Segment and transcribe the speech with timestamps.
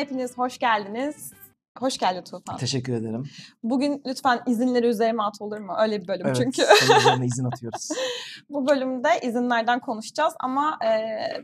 [0.00, 1.32] hepiniz hoş geldiniz.
[1.78, 2.56] Hoş geldin Tufan.
[2.56, 3.24] Teşekkür ederim.
[3.62, 5.72] Bugün lütfen izinleri üzerime at olur mu?
[5.80, 6.62] Öyle bir bölüm Evet, çünkü.
[7.00, 7.88] üzerine izin atıyoruz.
[8.50, 10.90] Bu bölümde izinlerden konuşacağız ama e,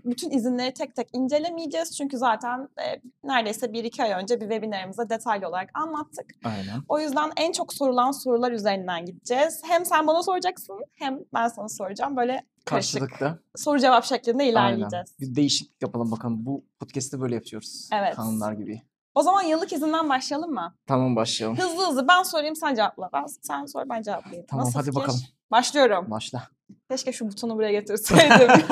[0.05, 1.97] bütün izinleri tek tek incelemeyeceğiz.
[1.97, 6.27] Çünkü zaten e, neredeyse bir iki ay önce bir webinarımızda detaylı olarak anlattık.
[6.45, 6.83] Aynen.
[6.89, 9.63] O yüzden en çok sorulan sorular üzerinden gideceğiz.
[9.65, 12.17] Hem sen bana soracaksın hem ben sana soracağım.
[12.17, 13.39] Böyle Karşılıklı.
[13.57, 14.53] soru cevap şeklinde Aynen.
[14.53, 15.15] ilerleyeceğiz.
[15.21, 16.47] Bir değişiklik yapalım bakalım.
[16.47, 17.89] Bu podcast'te böyle yapıyoruz.
[17.93, 18.15] Evet.
[18.17, 18.83] Kanunlar gibi.
[19.15, 20.75] O zaman yıllık izinden başlayalım mı?
[20.87, 21.59] Tamam başlayalım.
[21.59, 23.11] Hızlı hızlı ben sorayım sen cevapla.
[23.13, 24.47] Ben, sen sor ben cevaplayayım.
[24.49, 25.01] Tamam, Nasıl hadi fikir?
[25.01, 25.21] bakalım.
[25.51, 26.11] Başlıyorum.
[26.11, 26.43] Başla.
[26.91, 28.49] Keşke şu butonu buraya getirseydim.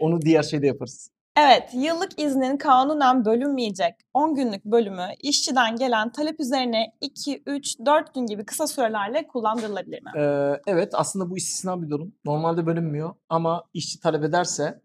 [0.00, 1.10] Onu diğer şeyde yaparız.
[1.36, 8.14] Evet, yıllık iznin kanunen bölünmeyecek 10 günlük bölümü işçiden gelen talep üzerine 2, 3, 4
[8.14, 10.10] gün gibi kısa sürelerle kullandırılabilir mi?
[10.16, 12.14] Ee, evet aslında bu istisna bir durum.
[12.24, 14.80] Normalde bölünmüyor ama işçi talep ederse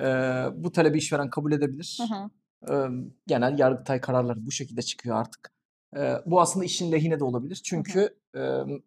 [0.00, 0.04] e,
[0.54, 1.98] bu talebi işveren kabul edebilir.
[2.00, 2.30] Hı hı.
[2.72, 2.88] Ee,
[3.26, 5.52] genel yargıtay kararları bu şekilde çıkıyor artık.
[5.96, 7.60] Ee, bu aslında işin lehine de olabilir.
[7.64, 8.40] Çünkü e,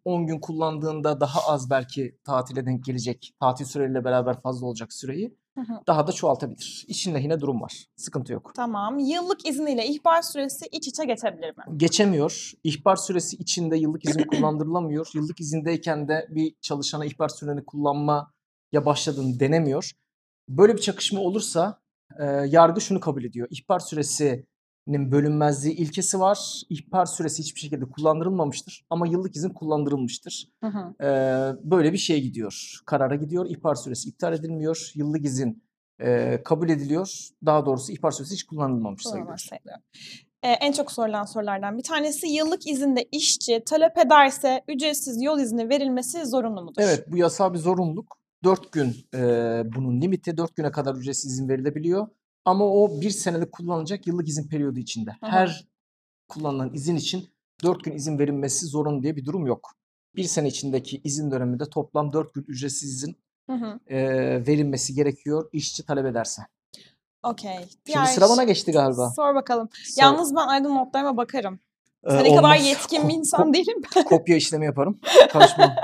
[0.04, 3.34] 10 gün kullandığında daha az belki tatile denk gelecek.
[3.40, 5.45] Tatil süreleriyle beraber fazla olacak süreyi Hı hı.
[5.86, 6.84] Daha da çoğaltabilir.
[6.88, 7.84] İşin lehine durum var.
[7.96, 8.52] Sıkıntı yok.
[8.56, 8.98] Tamam.
[8.98, 11.64] Yıllık izin ile ihbar süresi iç içe geçebilir mi?
[11.76, 12.52] Geçemiyor.
[12.64, 15.10] İhbar süresi içinde yıllık izin kullandırılamıyor.
[15.14, 18.26] Yıllık izindeyken de bir çalışana ihbar süreni kullanmaya
[18.74, 19.90] başladığını denemiyor.
[20.48, 21.80] Böyle bir çakışma olursa
[22.18, 23.48] e, yargı şunu kabul ediyor.
[23.50, 24.48] İhbar süresinin
[24.86, 26.62] bölünmezliği ilkesi var.
[26.70, 30.48] İhbar süresi hiçbir şekilde kullandırılmamıştır ama yıllık izin kullandırılmıştır.
[30.60, 31.04] Hı hı.
[31.04, 31.10] E,
[31.70, 32.80] böyle bir şeye gidiyor.
[32.86, 33.46] Karara gidiyor.
[33.50, 34.90] İhbar süresi iptal edilmiyor.
[34.94, 35.62] Yıllık izin
[36.00, 37.28] e, kabul ediliyor.
[37.46, 39.38] Daha doğrusu ihbar süresi hiç kullanılmamış sayılıyor.
[39.38, 39.78] Sayılıyor.
[40.42, 45.68] Ee, en çok sorulan sorulardan bir tanesi yıllık izinde işçi talep ederse ücretsiz yol izni
[45.68, 46.82] verilmesi zorunlu mudur?
[46.82, 48.16] Evet bu yasal bir zorunluluk.
[48.44, 49.18] 4 gün e,
[49.74, 52.08] bunun limiti 4 güne kadar ücretsiz izin verilebiliyor.
[52.46, 55.10] Ama o bir senelik kullanılacak yıllık izin periyodu içinde.
[55.10, 55.30] Hı hı.
[55.30, 55.66] Her
[56.28, 57.28] kullanılan izin için
[57.62, 59.70] 4 gün izin verilmesi zorunlu diye bir durum yok.
[60.16, 63.16] Bir sene içindeki izin döneminde toplam 4 gün ücretsiz izin
[63.50, 63.80] Hı hı.
[63.86, 63.96] e,
[64.46, 66.42] verilmesi gerekiyor işçi talep ederse.
[67.22, 67.56] Okey.
[67.58, 69.10] Şimdi Diğer sıra bana geçti galiba.
[69.16, 69.68] Sor bakalım.
[69.84, 70.02] Sor.
[70.02, 71.60] Yalnız ben aydın notlarıma bakarım.
[72.04, 72.66] E, Senin kadar olmaz.
[72.66, 73.82] yetkin bir insan ko- değilim.
[74.08, 75.00] kopya işlemi yaparım.
[75.32, 75.74] Karışmam.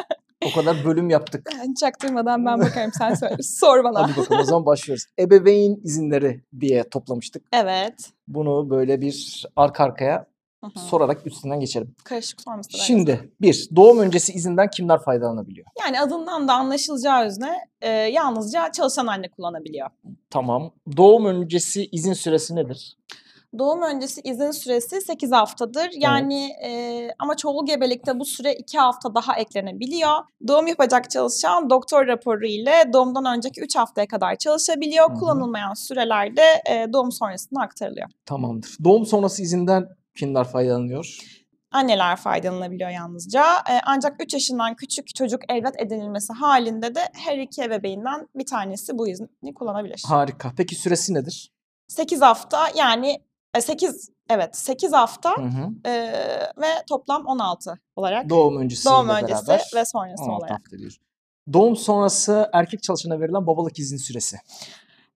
[0.47, 1.51] O kadar bölüm yaptık.
[1.81, 3.37] Çaktırmadan ben bakarım sen söyle.
[3.43, 4.03] Sor bana.
[4.03, 5.05] Hadi bakalım o zaman başlıyoruz.
[5.19, 7.43] Ebeveyn izinleri diye toplamıştık.
[7.53, 8.11] Evet.
[8.29, 10.27] Bunu böyle bir arka arkaya
[10.65, 10.79] Hı hı.
[10.79, 11.95] sorarak üstünden geçelim.
[12.05, 15.67] Karışık sorması da Şimdi bir, doğum öncesi izinden kimler faydalanabiliyor?
[15.81, 19.89] Yani adından da anlaşılacağı üzere e, yalnızca çalışan anne kullanabiliyor.
[20.31, 20.73] Tamam.
[20.97, 22.97] Doğum öncesi izin süresi nedir?
[23.59, 25.91] Doğum öncesi izin süresi 8 haftadır.
[25.99, 30.19] Yani e, ama çoğul gebelikte bu süre 2 hafta daha eklenebiliyor.
[30.49, 35.11] Doğum yapacak çalışan doktor raporu ile doğumdan önceki 3 haftaya kadar çalışabiliyor.
[35.11, 35.19] Hı hı.
[35.19, 38.09] Kullanılmayan sürelerde e, doğum sonrasında aktarılıyor.
[38.27, 38.77] Tamamdır.
[38.85, 41.19] Doğum sonrası izinden kimler faydalanıyor?
[41.73, 43.45] Anneler faydalanabiliyor yalnızca.
[43.57, 48.99] E, ancak 3 yaşından küçük çocuk evlat edinilmesi halinde de her iki ebeveyinden bir tanesi
[48.99, 50.03] bu izni kullanabilir.
[50.07, 50.53] Harika.
[50.57, 51.51] Peki süresi nedir?
[51.89, 53.19] 8 hafta yani
[53.61, 55.89] 8 evet 8 hafta Hı hı.
[55.89, 55.93] e,
[56.57, 60.51] ve toplam 16 olarak Doğum öncesi doğum öncesi beraber ve sonrası 16 olarak.
[60.51, 60.97] hafta diyor.
[61.53, 64.37] Doğum sonrası erkek çalışana verilen babalık izin süresi.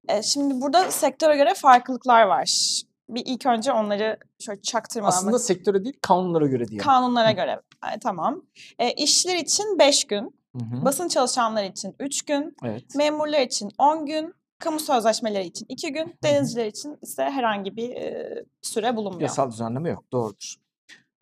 [0.08, 2.80] E, şimdi burada sektöre göre farklılıklar var.
[3.08, 6.78] Bir ilk önce onları şöyle çaktırmadan Aslında bak- sektöre değil kanunlara göre diye.
[6.80, 7.60] kanunlara göre
[7.94, 8.42] e, tamam.
[8.78, 10.84] E, işçiler için 5 gün, Hı hı.
[10.84, 12.94] basın çalışanlar için 3 gün, Evet.
[12.94, 18.44] memurlar için 10 gün, kamu sözleşmeleri için 2 gün, denizciler için ise herhangi bir e,
[18.62, 19.22] süre bulunmuyor.
[19.22, 20.05] Yasal düzenleme yok.
[20.12, 20.55] Doğrudur.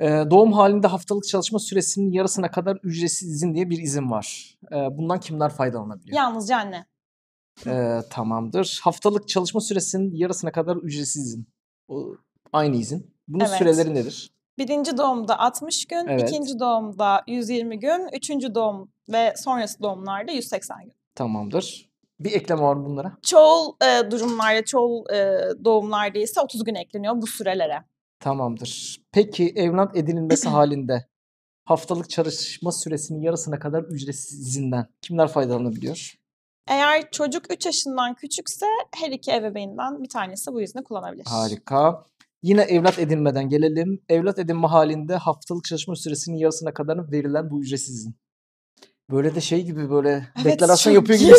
[0.00, 4.59] Ee, doğum halinde haftalık çalışma süresinin yarısına kadar ücretsiz izin diye bir izin var.
[4.72, 6.17] Ee, bundan kimler faydalanabiliyor?
[6.17, 6.87] Yalnızca anne.
[7.67, 8.81] Ee, tamamdır.
[8.84, 11.47] Haftalık çalışma süresinin yarısına kadar ücretsiz izin.
[11.89, 12.16] O,
[12.53, 13.15] aynı izin.
[13.28, 13.59] Bunun Evet.
[13.59, 14.31] süreleri nedir?
[14.59, 16.31] Birinci doğumda 60 gün, Evet.
[16.31, 20.92] ikinci doğumda 120 gün, üçüncü doğum ve sonrası doğumlarda 180 gün.
[21.15, 21.91] Tamamdır.
[22.24, 23.16] Bir ekleme var mı bunlara?
[23.22, 27.84] Çoğul e, durumlarda, çoğul e, doğumlarda ise 30 gün ekleniyor bu sürelere.
[28.21, 29.00] Tamamdır.
[29.12, 31.06] Peki evlat edinilmesi halinde
[31.65, 36.15] haftalık çalışma süresinin yarısına kadar ücretsiz izinden kimler faydalanabiliyor?
[36.68, 38.66] Eğer çocuk 3 yaşından küçükse
[38.97, 41.24] her iki ebeveynden bir tanesi bu izni kullanabilir.
[41.27, 42.04] Harika.
[42.42, 44.00] Yine evlat edinmeden gelelim.
[44.09, 48.16] Evlat edinme halinde haftalık çalışma süresinin yarısına kadar verilen bu ücretsiz izin.
[49.10, 51.33] Böyle de şey gibi böyle Evet, deklarasyon çok yapıyor gibi.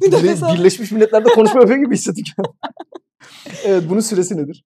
[0.00, 0.54] Bir Birle- al.
[0.58, 2.26] Birleşmiş Milletler'de konuşma yapıyor gibi hissettik.
[3.64, 4.64] evet bunun süresi nedir?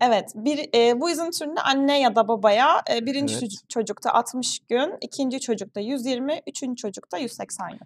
[0.00, 3.42] Evet, bir e, bu izin türünde anne ya da babaya e, birinci Evet.
[3.42, 7.80] çocuk- çocukta 60 gün, ikinci çocukta 120, üçüncü çocukta 180 gün.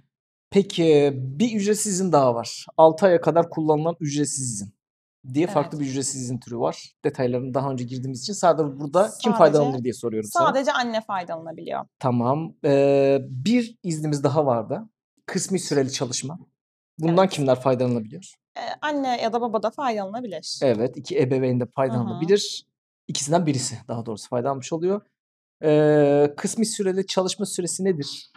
[0.50, 2.67] Peki bir ücretsiz izin daha var.
[2.77, 4.75] 6 aya kadar kullanılan ücretsiz izin.
[5.35, 5.55] Diye Evet.
[5.55, 6.93] farklı bir ücretsiz izin türü var.
[7.05, 10.47] Detaylarını daha önce girdiğimiz için sadece burada kim Sadece- faydalanır diye soruyorum sana.
[10.47, 11.87] Sadece anne faydalanabiliyor.
[11.99, 12.55] Tamam.
[12.65, 14.89] Ee, bir iznimiz daha vardı.
[15.27, 16.39] Kısmi süreli çalışma.
[16.99, 17.33] Bundan Evet.
[17.33, 18.35] kimler faydalanabiliyor?
[18.57, 20.59] Ee, anne ya da baba da faydalanabilir.
[20.63, 22.67] Evet, iki ebeveyn de faydalanabilir.
[23.09, 25.01] İkisinden birisi daha doğrusu faydalanmış oluyor.
[25.65, 28.31] Ee, kısmi süreli çalışma süresi nedir?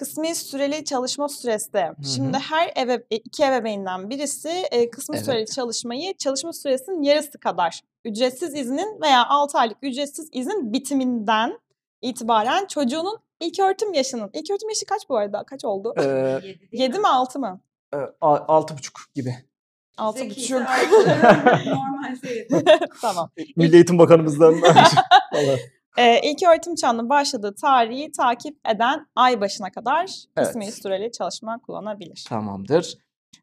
[0.00, 1.82] Kısmi süreli çalışma süresi.
[2.14, 5.26] Şimdi her ebe, e, iki ebeveynden birisi e, kısmi Evet.
[5.26, 11.58] süreli çalışmayı çalışma süresinin yarısı kadar ücretsiz iznin veya 6 aylık ücretsiz izin bitiminden
[12.02, 14.30] itibaren çocuğunun ilk öğretim yaşının.
[14.34, 15.44] İlk öğretim yaşı kaç bu arada?
[15.46, 15.94] Kaç oldu?
[16.00, 16.40] Ee,
[16.72, 17.60] 7 mi 6 mı?
[17.94, 19.34] e, altı buçuk gibi.
[19.98, 20.66] 6 Zekiyse buçuk.
[21.66, 22.64] normal seyredin.
[23.00, 23.30] tamam.
[23.56, 24.54] Milli Eğitim Bakanımızdan.
[26.00, 30.74] Ee, ilk öğretim çağının başladığı tarihi takip eden ay başına kadar Evet.
[30.74, 32.24] süreli çalışma kullanabilir.
[32.28, 32.94] Tamamdır.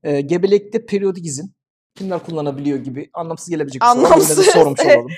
[0.04, 1.54] Ee, gebelikte periyodik izin
[1.96, 3.92] kimler kullanabiliyor gibi anlamsız gelebilecek soru.
[3.92, 4.96] Anlamsız, sormuş evet.
[4.98, 5.12] olalım.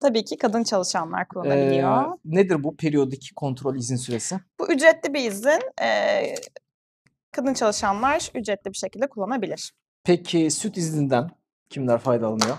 [0.00, 2.18] Tabii ki kadın çalışanlar Ee, kullanabiliyor.
[2.24, 4.40] nedir bu periyodik kontrol izin süresi?
[4.60, 5.60] Bu ücretli bir izin.
[5.82, 6.34] Ee,
[7.32, 9.72] kadın çalışanlar ücretli bir şekilde kullanabilir.
[10.04, 11.30] Peki süt izninden
[11.70, 12.56] kimler faydalanıyor?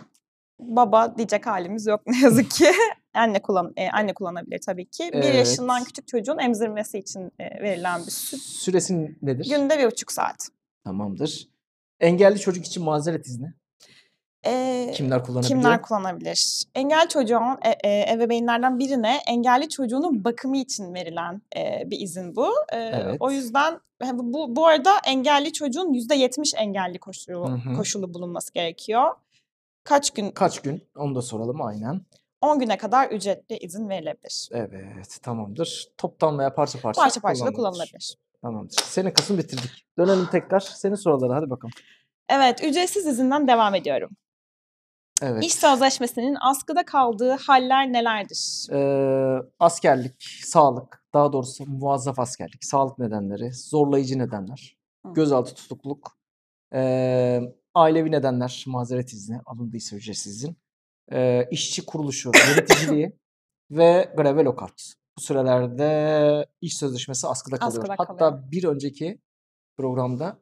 [0.60, 2.72] Baba diyecek halimiz yok ne yazık ki.
[3.14, 5.10] anne kullan e, anne kullanabilir tabii ki.
[5.14, 5.88] Bir yaşından Evet.
[5.88, 8.42] küçük çocuğun emzirmesi için e, verilen bir süt.
[8.42, 9.46] Süresi nedir?
[9.50, 10.50] Günde bir buçuk saat.
[10.84, 11.48] Tamamdır.
[12.00, 13.54] Engelli çocuk için mazeret izni
[14.46, 15.62] Ee, kimler kullanabiliyor?
[15.62, 16.64] Kimler kullanabilir?
[16.76, 22.48] Engelli çocuğun e, e, ebeveynlerden birine engelli çocuğunun bakımı için verilen e, bir izin bu.
[22.74, 23.18] E, Evet.
[23.20, 23.74] O yüzden
[24.06, 29.12] e, bu- bu arada engelli çocuğun yüzde yetmiş engelli koşulu koşulu bulunması gerekiyor.
[29.84, 30.32] Kaç gün?
[30.32, 30.82] Kaç gün?
[30.96, 32.02] Onu da soralım aynen.
[32.42, 34.50] 10 güne kadar ücretli izin verilebilir.
[34.52, 35.88] Evet tamamdır.
[35.98, 38.16] Toptan veya parça parça Parça parça da kullanılabilir.
[38.42, 38.82] Tamamdır.
[38.84, 39.86] Senin kısmı bitirdik.
[39.98, 40.60] Dönelim tekrar.
[40.60, 41.74] Senin soruları hadi bakalım.
[42.30, 44.10] Evet, ücretsiz izinden devam ediyorum.
[45.22, 45.44] Evet.
[45.44, 48.68] İş sözleşmesinin askıda kaldığı haller nelerdir?
[48.72, 55.14] Ee, askerlik, sağlık, daha doğrusu muvazzaf askerlik, sağlık nedenleri, zorlayıcı nedenler, Hı.
[55.14, 56.18] gözaltı tutukluk,
[56.74, 57.42] ee,
[57.76, 60.58] ailevi nedenler, mazeret izni, alındıysa ücretsiz izin,
[61.12, 63.20] ee, işçi kuruluşu, yöneticiliği
[63.72, 64.94] ve grev ve lockout.
[65.18, 67.84] Bu sürelerde iş sözleşmesi askıda kalıyor.
[67.84, 68.52] Askıda Hatta kalıyor.
[68.52, 69.22] bir önceki
[69.78, 70.40] programda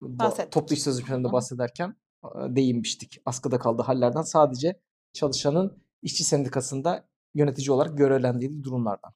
[0.00, 0.52] Bahsettik.
[0.52, 3.20] toplu iş sözleşmelerinde bahsederken e, değinmiştik.
[3.24, 4.80] Askıda kaldığı hallerden sadece
[5.12, 9.12] çalışanın işçi sendikasında yönetici olarak görevlendiği durumlardan.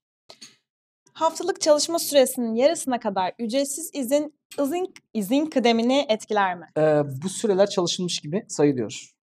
[1.12, 6.66] Haftalık çalışma süresinin yarısına kadar ücretsiz izin izin, izin kıdemini etkiler mi?
[6.76, 9.19] Ee, bu süreler çalışılmış gibi sayılıyor.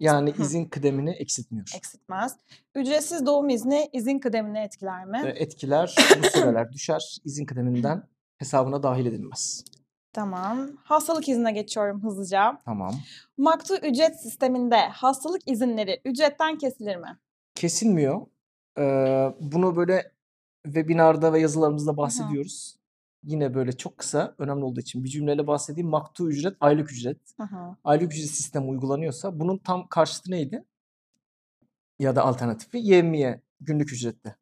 [0.00, 0.42] Yani Hı.
[0.42, 1.72] izin kıdemini eksiltmiyor.
[1.76, 2.36] Eksiltmez.
[2.74, 5.32] Ücretsiz doğum izni izin kıdemini etkiler mi?
[5.36, 7.18] Etkiler bu süreler düşer.
[7.24, 8.02] İzin kıdeminden
[8.38, 9.64] hesabına dahil edilmez.
[10.12, 10.70] Tamam.
[10.84, 12.60] Hastalık iznine geçiyorum hızlıca.
[12.64, 12.94] Tamam.
[13.38, 17.18] Maktu ücret sisteminde hastalık izinleri ücretten kesilir mi?
[17.54, 18.26] Kesilmiyor.
[18.78, 20.12] Ee, bunu böyle
[20.64, 22.76] webinarda ve yazılarımızda bahsediyoruz.
[23.24, 25.88] Yine böyle çok kısa, önemli olduğu için bir cümleyle bahsedeyim.
[25.88, 27.18] Maktu ücret, aylık ücret.
[27.40, 27.46] Hı.
[27.84, 30.64] aylık ücret sistemi uygulanıyorsa bunun tam karşıtı neydi?
[31.98, 34.34] Ya da alternatifi yevmiye günlük ücretli.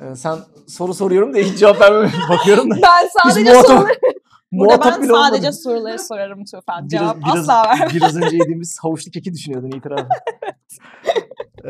[0.00, 2.76] Ee, sen soru soruyorum da hiç cevap vermemeye bakıyorum da.
[2.82, 3.98] Ben sadece muhatap, soruları...
[4.52, 5.52] Burada ben sadece olmadım.
[5.52, 6.88] soruları sorarım Tufan.
[6.88, 7.88] Cevap biraz, asla vermem.
[7.94, 10.08] biraz önce yediğimiz havuçlu keki düşünüyordun itiraf.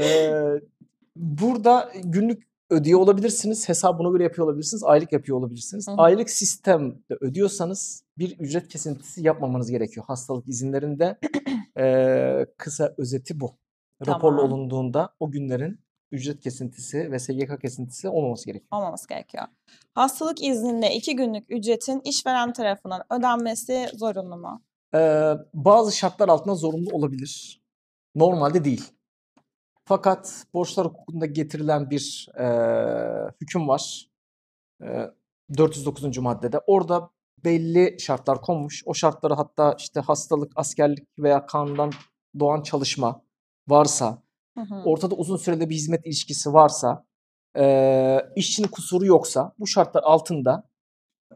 [0.00, 0.60] Ee,
[1.16, 3.68] burada günlük ödüyor olabilirsiniz.
[3.68, 4.84] Hesap buna göre yapıyor olabilirsiniz.
[4.84, 5.88] Aylık yapıyor olabilirsiniz.
[5.88, 5.96] Hı hı.
[5.98, 10.06] Aylık sistemde ödüyorsanız bir ücret kesintisi yapmamanız gerekiyor.
[10.06, 11.18] Hastalık izinlerinde
[11.78, 13.50] ee, kısa özeti bu.
[14.06, 14.52] Raporlu Tamam.
[14.52, 15.78] olunduğunda o günlerin
[16.12, 18.68] ücret kesintisi ve SGK kesintisi olmaması gerekiyor.
[18.72, 19.44] Olmaması gerekiyor.
[19.94, 24.62] Hastalık izninde iki günlük ücretin işveren tarafından ödenmesi zorunlu mu?
[24.94, 27.62] Ee, bazı şartlar altında zorunlu olabilir.
[28.14, 28.90] Normalde değil.
[29.84, 32.46] Fakat borçlar hukukunda getirilen bir e,
[33.40, 34.08] hüküm var.
[34.82, 35.10] E,
[35.58, 36.18] 409.
[36.18, 36.58] maddede.
[36.66, 37.10] Orada
[37.44, 38.82] belli şartlar konmuş.
[38.86, 41.92] O şartları hatta işte hastalık, askerlik veya kanundan
[42.40, 43.22] doğan çalışma
[43.68, 44.22] varsa,
[44.58, 44.74] Hı hı.
[44.84, 47.06] ortada uzun sürede bir hizmet ilişkisi varsa,
[47.56, 50.68] e, işçinin kusuru yoksa bu şartlar altında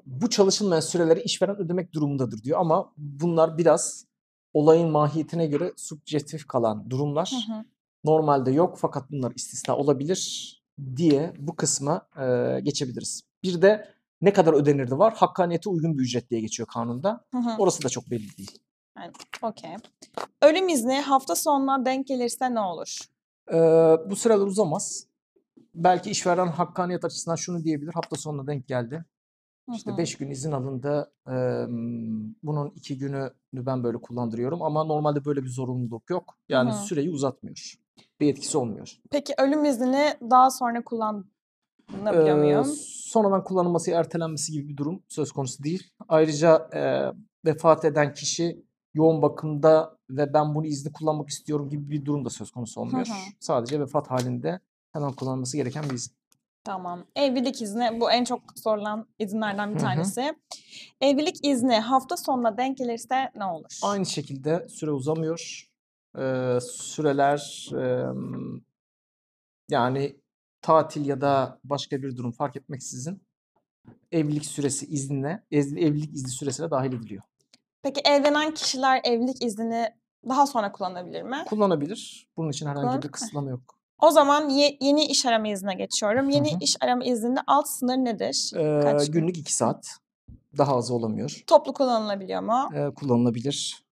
[0.07, 2.61] bu çalışılmayan süreleri işveren ödemek durumundadır diyor.
[2.61, 4.05] Ama bunlar biraz
[4.53, 7.47] olayın mahiyetine göre subjektif kalan durumlar.
[7.49, 7.65] Hı hı.
[8.05, 10.53] Normalde yok fakat bunlar istisna olabilir
[10.97, 13.23] diye bu kısma e, geçebiliriz.
[13.43, 13.89] Bir de
[14.21, 15.15] ne kadar ödenirdi var.
[15.17, 17.25] Hakkaniyete uygun bir ücret diye geçiyor kanunda.
[17.31, 17.57] Hı hı.
[17.59, 18.59] Orası da çok belli değil.
[19.43, 19.77] Okey.
[20.43, 22.99] Ölüm izni hafta sonuna denk gelirse ne olur?
[23.53, 23.57] E,
[24.11, 25.07] bu süreler uzamaz.
[25.75, 27.93] Belki işveren hakkaniyet açısından şunu diyebilir.
[27.95, 29.05] Hafta sonuna denk geldi.
[29.75, 29.99] İşte hı.
[29.99, 31.13] 5 gün izin alındı.
[31.29, 31.67] Eee,
[32.43, 36.39] bunun 2 gününü ben böyle kullandırıyorum ama normalde böyle bir zorunluluk yok.
[36.49, 36.77] Yani hı.
[36.77, 37.75] süreyi uzatmıyor.
[38.21, 38.97] Bir etkisi olmuyor.
[39.11, 42.67] Peki ölüm iznini daha sonra kullanabiliyor Eee, muyum?
[42.87, 45.91] sonradan kullanılması, ertelenmesi gibi bir durum söz konusu değil.
[46.09, 47.13] Ayrıca eee,
[47.45, 48.63] vefat eden kişi
[48.95, 52.85] yoğun bakımda ve ben bunu izni kullanmak istiyorum gibi bir durum da söz konusu Hı
[52.85, 53.07] olmuyor.
[53.07, 53.13] hı.
[53.41, 54.61] Sadece vefat halinde
[54.93, 56.13] hemen kullanılması gereken bir izin.
[56.65, 57.05] Tamam.
[57.17, 59.85] Evlilik izni bu en çok sorulan izinlerden bir Hı hı.
[59.87, 60.35] tanesi.
[61.01, 63.79] Evlilik izni hafta sonuna denk gelirse ne olur?
[63.85, 65.69] Aynı şekilde süre uzamıyor.
[66.61, 67.69] Süreler
[69.71, 70.17] yani
[70.63, 73.23] tatil ya da başka bir durum fark etmeksizin
[74.13, 77.23] evlilik süresi iznine, evlilik izni süresine dahil ediliyor.
[77.83, 79.89] Peki evlenen kişiler evlilik iznini
[80.29, 81.45] daha sonra kullanabilir mi?
[81.49, 82.29] Kullanabilir.
[82.37, 83.79] Bunun için herhangi bir kısıtlama yok.
[84.03, 86.31] O zaman ye- yeni iş arama iznine geçiyorum.
[86.31, 86.59] Yeni hı.
[86.61, 88.51] iş arama izninde alt sınır nedir?
[88.55, 89.13] Eee, Kaç gün?
[89.13, 89.89] günlük 2 saat.
[90.59, 91.43] Daha az olamıyor.
[91.47, 92.69] Toplu kullanılabiliyor mu?
[92.75, 93.85] Eee, kullanılabilir.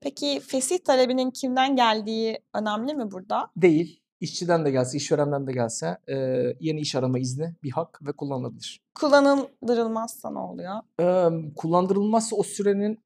[0.00, 3.50] Peki fesih talebinin kimden geldiği önemli mi burada?
[3.56, 4.00] Değil.
[4.20, 8.80] İşçiden de gelse, işverenden de gelse eee, yeni iş arama izni bir hak ve kullanılabilir.
[8.94, 10.74] Kullanıldırılmazsa ne oluyor?
[10.98, 12.98] Emm, kullandırılmazsa o sürenin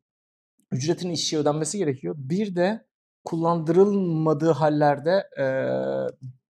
[0.73, 2.15] ücretinin işçiye ödenmesi gerekiyor.
[2.19, 2.87] Bir de
[3.25, 6.07] kullandırılmadığı hallerde eee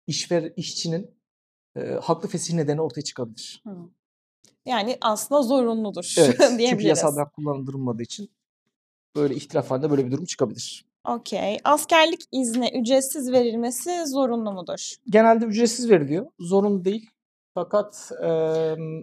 [0.08, 1.12] işver işçinin
[1.78, 3.64] eee, haklı fesih nedeni ortaya çıkabilir.
[3.68, 3.76] Hı.
[4.66, 6.36] Yani aslında zorunludur Evet.
[6.40, 6.86] Çünkü diyebiliriz.
[6.90, 8.30] yasal olarak kullandırılmadığı için
[9.16, 10.86] böyle ihtilaf halinde böyle bir durum çıkabilir.
[11.08, 11.58] Okey.
[11.64, 14.96] Askerlik izni ücretsiz verilmesi zorunlu mudur?
[15.10, 16.26] Genelde ücretsiz veriliyor.
[16.40, 17.10] Zorunlu değil.
[17.54, 19.02] Fakat emm,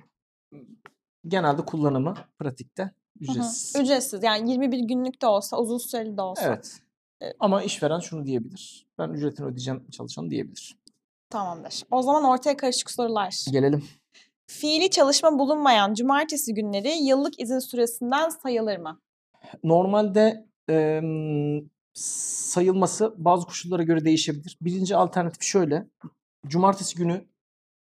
[1.29, 2.93] genelde kullanımı pratikte Hı hı.
[3.21, 3.77] ücretsiz.
[3.83, 4.23] Ücretsiz.
[4.23, 6.43] Yani 21 günlük de olsa, uzun süreli de olsa.
[6.47, 6.79] Evet.
[7.23, 8.87] e, Ama işveren şunu diyebilir.
[8.99, 10.77] Ben ücretini ödeyeceğim çalışan diyebilir.
[11.31, 11.83] Tamamdır.
[11.91, 13.45] O zaman ortaya karışık sorular.
[13.51, 13.85] Gelelim.
[14.47, 19.01] Fiili çalışma bulunmayan cumartesi günleri yıllık izin süresinden sayılır mı?
[19.65, 24.59] Normalde emm, sayılması bazı koşullara göre değişebilir.
[24.61, 25.89] Birinci alternatif şöyle.
[26.47, 27.25] Cumartesi günü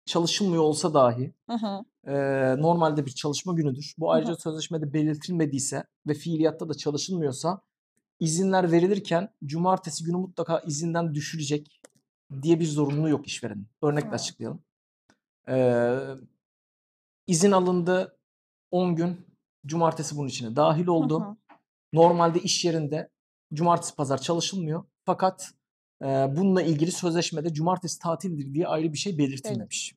[0.07, 1.85] çalışılmıyor olsa dahi Hı hı.
[2.07, 3.95] eee, normalde bir çalışma günüdür.
[3.99, 4.41] Bu Hı ayrıca hı.
[4.41, 7.61] sözleşmede belirtilmediyse ve fiiliyatta da çalışılmıyorsa
[8.21, 11.81] izinler verilirken cumartesi günü mutlaka izinden düşürecek
[12.43, 13.67] diye bir zorunluluğu yok işverenin.
[13.83, 14.21] Örnekle Evet.
[14.21, 14.63] açıklayalım.
[15.49, 15.99] Eee
[17.27, 18.19] izin alındı
[18.71, 19.27] 10 gün.
[19.67, 21.21] Cumartesi bunun içine dahil Hı oldu.
[21.21, 21.37] hı.
[21.97, 23.09] Normalde iş yerinde
[23.55, 24.85] cumartesi pazar çalışılmıyor.
[25.05, 25.51] Fakat
[26.03, 29.95] eee, bununla ilgili sözleşmede cumartesi tatildir diye ayrı bir şey belirtilmemiş.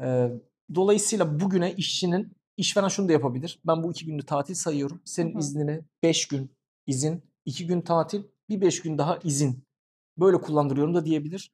[0.00, 0.32] Eee,
[0.74, 3.58] dolayısıyla bugüne işçinin işveren şunu da yapabilir.
[3.66, 5.00] Ben bu iki günü tatil sayıyorum.
[5.04, 5.38] Senin hı.
[5.38, 6.50] iznini 5 gün
[6.86, 9.64] izin, 2 gün tatil, bir 5 gün daha izin.
[10.18, 11.52] Böyle kullandırıyorum da diyebilir.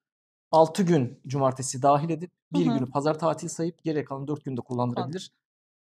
[0.53, 2.71] 6 gün cumartesi dahil edip Hı bir hı.
[2.79, 5.31] günü pazar tatil sayıp geriye kalan 4 günde kullandırabilir.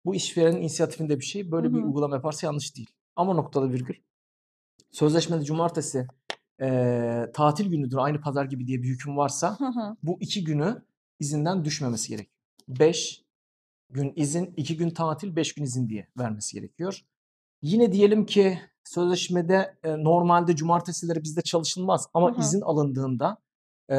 [0.04, 1.52] Bu işverenin inisiyatifinde bir şey.
[1.52, 1.82] Böyle Hı bir hı.
[1.86, 2.90] uygulama yaparsa yanlış değil.
[3.18, 3.94] Ama noktalı virgül.
[4.90, 6.06] Sözleşmede cumartesi
[6.60, 9.58] eee, tatil günüdür aynı pazar gibi diye bir hüküm varsa
[10.02, 10.82] bu iki günü
[11.20, 12.38] izinden düşmemesi gerekiyor.
[12.68, 13.24] 5
[13.90, 17.04] gün izin, 2 gün tatil, 5 gün izin diye vermesi gerekiyor.
[17.62, 23.38] Yine diyelim ki sözleşmede e, normalde cumartesileri bizde çalışılmaz ama izin alındığında
[23.90, 23.96] e,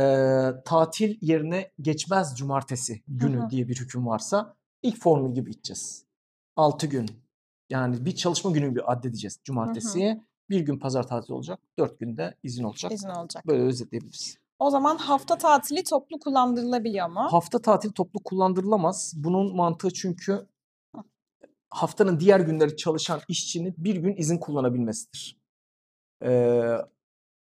[0.65, 6.05] tatil yerine geçmez cumartesi günü diye bir hüküm varsa ilk formül gibi gideceğiz.
[6.55, 7.09] 6 gün
[7.69, 9.43] yani bir çalışma günü gibi addedeceğiz Hı hı.
[9.43, 10.21] cumartesiye.
[10.49, 12.91] Bir gün pazar tatil olacak, 4 günde izin olacak.
[12.91, 13.47] İzin olacak.
[13.47, 14.38] Böyle özetleyebiliriz.
[14.59, 17.27] O zaman hafta tatili toplu kullandırılabiliyor mu?
[17.31, 19.13] Hafta tatil toplu kullandırılamaz.
[19.15, 20.47] Bunun mantığı çünkü
[20.95, 21.03] Hı.
[21.69, 25.39] haftanın diğer günleri çalışan işçinin bir gün izin kullanabilmesidir.
[26.23, 26.77] Ee,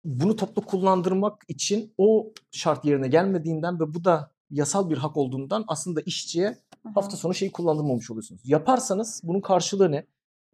[0.04, 5.64] bunu toplu kullandırmak için o şart yerine gelmediğinden ve bu da yasal bir hak olduğundan
[5.68, 6.92] aslında işçiye Hı hı.
[6.94, 8.40] hafta sonu şeyi kullandırmamış oluyorsunuz.
[8.44, 10.06] Yaparsanız bunun karşılığı ne?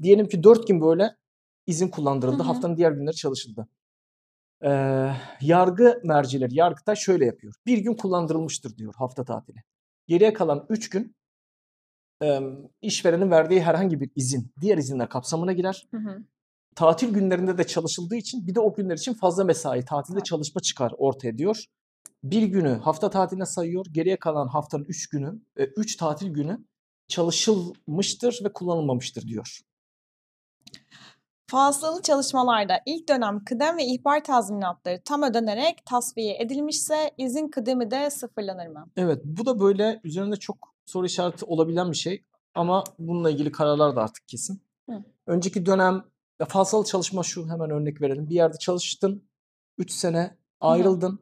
[0.02, 1.16] Diyelim ki 4 gün böyle
[1.66, 2.42] izin kullandırıldı.
[2.42, 2.46] hı.
[2.46, 3.68] Haftanın diğer günleri çalışıldı.
[4.64, 7.54] Ee, yargı mercileri, Yargıtay şöyle yapıyor.
[7.66, 9.58] Bir gün kullandırılmıştır diyor hafta tatili.
[10.06, 11.16] Geriye kalan 3 gün
[12.22, 12.40] e,
[12.82, 15.88] işverenin verdiği herhangi bir izin diğer izinler kapsamına girer.
[15.90, 16.22] Hı hı.
[16.74, 20.92] Tatil günlerinde de çalışıldığı için bir de o günler için fazla mesai, tatilde çalışma çıkar
[20.98, 21.64] ortaya diyor.
[22.24, 23.86] Bir günü hafta tatiline sayıyor.
[23.92, 26.64] Geriye kalan haftanın 3 günü, 3 tatil günü
[27.08, 29.60] çalışılmıştır ve kullanılmamıştır diyor.
[31.50, 38.10] Fasılalı çalışmalarda ilk dönem kıdem ve ihbar tazminatları tam ödenerek tasfiye edilmişse izin kıdemi de
[38.10, 38.90] sıfırlanır mı?
[38.96, 42.24] Evet, bu da böyle üzerinde çok soru işareti olabilen bir şey
[42.54, 44.62] ama bununla ilgili kararlar da artık kesin.
[44.90, 45.04] Hı.
[45.26, 46.04] Önceki dönem
[46.40, 46.46] ya
[46.86, 48.28] çalışma şu hemen örnek verelim.
[48.28, 49.28] Bir yerde çalıştın,
[49.78, 51.20] 3 sene ayrıldın,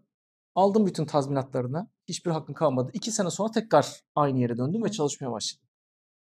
[0.56, 2.90] aldın bütün tazminatlarını, hiçbir hakkın kalmadı.
[2.94, 5.66] 2 sene sonra tekrar aynı yere döndün ve çalışmaya başladın.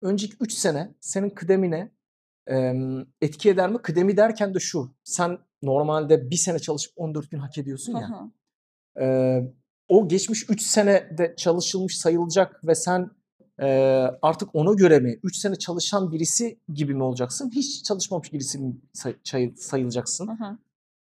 [0.02, 1.92] önceki 3 sene senin kıdemine
[2.50, 2.74] e,
[3.20, 3.78] etki eder mi?
[3.78, 4.94] Kıdemi derken de şu.
[5.04, 8.08] Sen normalde bir sene çalışıp 14 gün hak ediyorsun ya.
[9.00, 9.40] e,
[9.88, 13.10] o geçmiş 3 senede çalışılmış sayılacak ve sen
[13.60, 13.66] e,
[14.22, 17.50] artık ona göre mi 3 sene çalışan birisi gibi mi olacaksın?
[17.54, 20.26] Hiç çalışmamış birisi mi say- say- sayılacaksın?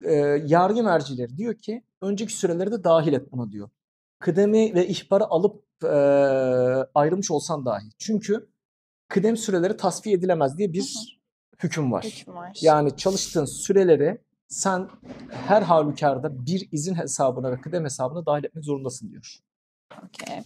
[0.05, 0.12] E,
[0.47, 3.71] yargı mercileri diyor ki önceki süreleri de dahil et buna diyor.
[4.19, 5.89] Kıdemi ve ihbarı alıp e,
[6.95, 7.85] ayrılmış olsan dahi.
[7.99, 8.49] Çünkü
[9.09, 11.19] kıdem süreleri tasfiye edilemez diye bir
[11.63, 12.05] hüküm var.
[12.05, 12.59] Hüküm var.
[12.61, 14.19] Yani çalıştığın süreleri
[14.49, 14.89] sen
[15.31, 19.39] her halükarda bir izin hesabına ve kıdem hesabına dahil etmek zorundasın diyor.
[20.09, 20.39] Okey.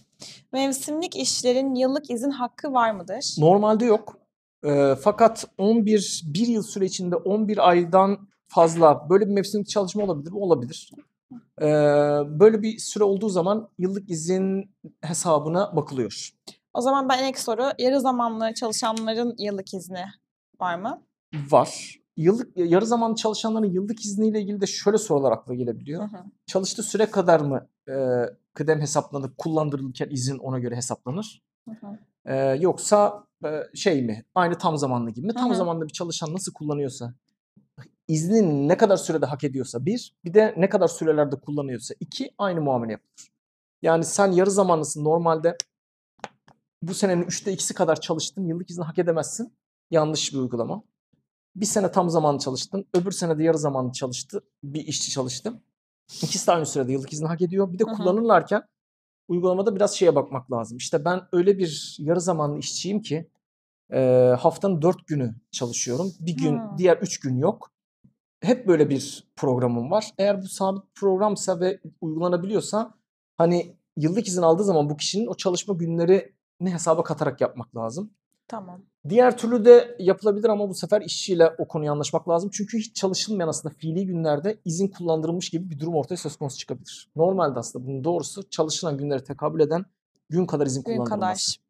[0.53, 3.35] Mevsimlik işlerin yıllık izin hakkı var mıdır?
[3.37, 4.17] Normalde yok.
[4.63, 10.31] E, fakat 11 bir yıl süre içinde 11 aydan fazla böyle bir mevsimlik çalışma olabilir
[10.31, 10.37] mi?
[10.37, 10.91] Olabilir.
[11.61, 11.65] E,
[12.39, 16.29] böyle bir süre olduğu zaman yıllık izin hesabına bakılıyor.
[16.73, 20.05] O zaman ben ilk soru yarı zamanlı çalışanların yıllık izni
[20.59, 21.01] var mı?
[21.51, 21.95] Var.
[22.17, 26.03] Yıllık yarı zamanlı çalışanların yıllık izniyle ilgili de şöyle sorular akla Hı gelebiliyor.
[26.03, 26.17] hı.
[26.45, 27.95] Çalıştığı süre kadar mı e,
[28.53, 31.43] kıdem hesaplanır, kullandırılırken izin ona göre hesaplanır?
[31.69, 31.99] Hı hı.
[32.25, 34.25] E, yoksa e, şey mi?
[34.35, 35.33] Aynı tam zamanlı gibi mi?
[35.33, 35.57] Tam Hı hı.
[35.57, 37.13] zamanlı bir çalışan nasıl kullanıyorsa,
[38.07, 42.61] izni ne kadar sürede hak ediyorsa bir, bir de ne kadar sürelerde kullanıyorsa iki aynı
[42.61, 43.31] muamele yapılır.
[43.81, 45.57] Yani sen yarı zamanlısın normalde
[46.81, 49.53] bu senenin üçte ikisi kadar çalıştın, yıllık izni hak edemezsin.
[49.91, 50.83] Yanlış bir uygulama.
[51.55, 55.61] Bir sene tam zamanlı çalıştın, öbür sene de yarı zamanlı çalıştı, bir işçi çalıştı.
[56.21, 57.73] İkisi de aynı sürede yıllık izni hak ediyor.
[57.73, 58.63] Bir de kullanırlarken
[59.27, 60.77] uygulamada biraz şeye bakmak lazım.
[60.77, 63.29] İşte ben öyle bir yarı zamanlı işçiyim ki
[63.93, 63.99] e,
[64.39, 66.13] haftanın dört günü çalışıyorum.
[66.19, 66.77] Bir gün, Hmm.
[66.77, 67.71] diğer üç gün yok.
[68.41, 70.11] Hep böyle bir programım var.
[70.17, 72.93] Eğer bu sabit programsa ve uygulanabiliyorsa
[73.37, 78.11] hani yıllık izin aldığı zaman bu kişinin o çalışma günlerini hesaba katarak yapmak lazım.
[78.47, 78.81] Tamam.
[79.09, 82.49] Diğer türlü de yapılabilir ama bu sefer işçiyle o konuyu anlaşmak lazım.
[82.53, 87.09] Çünkü hiç çalışılmayan aslında fiili günlerde izin kullandırılmış gibi bir durum ortaya söz konusu çıkabilir.
[87.15, 89.85] Normalde aslında bunun doğrusu çalışılan günlere tekabül eden
[90.29, 91.57] gün kadar izin Gün kullandırılması.
[91.57, 91.67] kadar.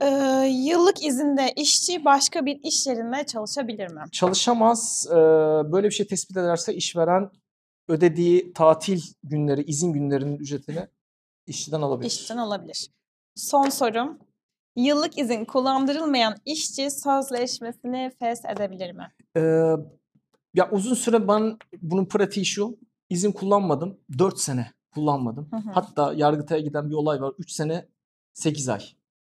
[0.00, 0.06] Ee,
[0.50, 4.00] yıllık izinde işçi başka bir iş yerinde çalışabilir mi?
[4.12, 5.06] Çalışamaz.
[5.10, 5.14] Ee,
[5.72, 7.30] böyle bir şey tespit ederse işveren
[7.88, 10.86] ödediği tatil günleri, izin günlerinin ücretini
[11.46, 12.10] işçiden alabilir.
[12.10, 12.90] İşten alabilir.
[13.34, 14.18] Son sorum.
[14.76, 19.12] Yıllık izin kullandırılmayan işçi sözleşmesini fes edebilir mi?
[19.36, 19.40] Ee,
[20.54, 22.78] ya uzun süre ben bunun pratiği şu.
[23.10, 24.00] izin kullanmadım.
[24.18, 25.48] 4 sene kullanmadım.
[25.50, 25.70] Hı hı.
[25.74, 27.32] Hatta Yargıtay'a giden bir olay var.
[27.38, 27.88] 3 sene
[28.32, 28.80] 8 ay.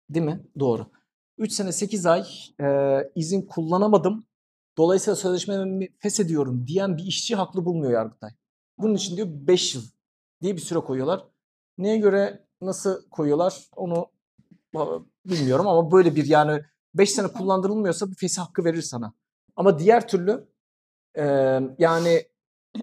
[0.10, 0.44] Değil mi?
[0.60, 0.92] Doğru.
[1.38, 2.26] 3 sene 8 ay
[2.62, 4.26] e, izin kullanamadım.
[4.78, 8.32] Dolayısıyla sözleşmemi feshediyorum diyen bir işçi haklı bulmuyor Yargıtay.
[8.78, 9.84] Bunun için diyor 5 yıl
[10.42, 11.26] diye bir süre koyuyorlar.
[11.78, 14.12] Neye göre nasıl koyuyorlar onu
[15.26, 16.62] bilmiyorum ama böyle bir yani
[16.94, 19.14] 5 sene kullandırılmıyorsa bir fesih hakkı verir sana.
[19.56, 20.48] Ama diğer türlü
[21.18, 21.24] e,
[21.80, 22.24] yani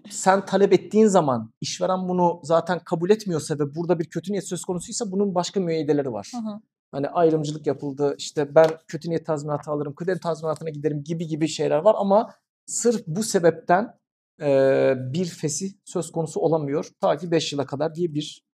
[0.09, 4.65] sen talep ettiğin zaman işveren bunu zaten kabul etmiyorsa ve burada bir kötü niyet söz
[4.65, 6.31] konusuysa bunun başka müeyyideleri var.
[6.33, 6.61] Hı hı.
[6.91, 11.77] Hani ayrımcılık yapıldı işte ben kötü niyet tazminatı alırım, kıdem tazminatına giderim gibi gibi şeyler
[11.77, 12.33] var ama
[12.65, 13.97] sırf bu sebepten
[14.41, 16.87] e, bir fesih söz konusu olamıyor.
[17.01, 18.47] Ta ki 5 yıla kadar diye bir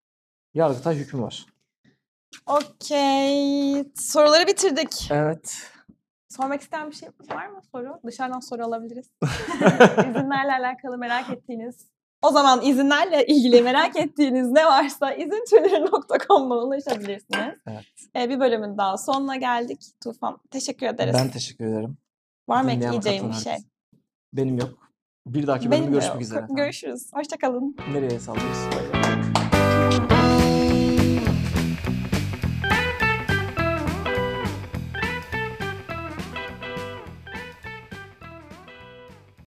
[0.53, 1.45] Yargıtay hükmü var.
[2.47, 3.83] Okey.
[3.95, 5.09] Soruları bitirdik.
[5.11, 5.71] Evet.
[6.29, 7.99] Sormak isteyen bir şey var mı soru?
[8.05, 9.09] Dışarıdan soru alabiliriz.
[10.09, 11.87] İzinlerle alakalı merak ettiğiniz.
[12.23, 17.55] O zaman izinlerle ilgili merak ettiğiniz ne varsa izintürleri.com'dan ulaşabilirsiniz.
[17.67, 17.83] Evet.
[18.15, 19.81] Ee, bir bölümün daha sonuna geldik.
[20.03, 21.15] Tufan teşekkür ederiz.
[21.19, 21.97] Ben teşekkür ederim.
[22.49, 23.55] Var mı ekleyeceğim bir şey?
[24.33, 24.91] Benim yok.
[25.25, 26.21] Bir dahaki bölümde de görüşmek yok.
[26.21, 26.45] üzere.
[26.49, 27.11] Görüşürüz.
[27.13, 27.75] Hoşçakalın.
[27.93, 29.02] Nereye sallıyoruz?